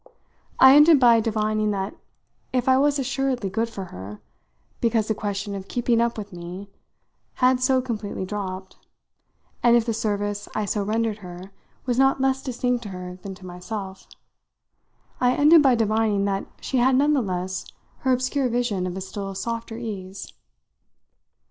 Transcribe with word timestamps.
I 0.59 0.75
ended 0.75 0.99
by 0.99 1.19
divining 1.19 1.69
that 1.69 1.95
if 2.51 2.67
I 2.67 2.75
was 2.79 2.97
assuredly 2.97 3.51
good 3.51 3.69
for 3.69 3.85
her, 3.93 4.19
because 4.79 5.07
the 5.07 5.13
question 5.13 5.53
of 5.53 5.67
keeping 5.67 6.01
up 6.01 6.17
with 6.17 6.33
me 6.33 6.71
had 7.35 7.61
so 7.61 7.83
completely 7.83 8.25
dropped, 8.25 8.77
and 9.61 9.75
if 9.77 9.85
the 9.85 9.93
service 9.93 10.49
I 10.55 10.65
so 10.65 10.81
rendered 10.81 11.19
her 11.19 11.51
was 11.85 11.99
not 11.99 12.19
less 12.19 12.41
distinct 12.41 12.81
to 12.81 12.89
her 12.89 13.17
than 13.17 13.35
to 13.35 13.45
myself 13.45 14.07
I 15.19 15.35
ended 15.35 15.61
by 15.61 15.75
divining 15.75 16.25
that 16.25 16.47
she 16.61 16.77
had 16.79 16.95
none 16.95 17.13
the 17.13 17.21
less 17.21 17.71
her 17.99 18.11
obscure 18.11 18.49
vision 18.49 18.87
of 18.87 18.97
a 18.97 19.01
still 19.01 19.35
softer 19.35 19.77
ease. 19.77 20.33